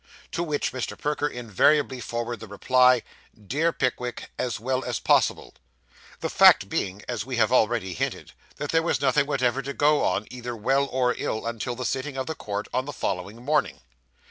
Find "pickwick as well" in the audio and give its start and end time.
3.71-4.83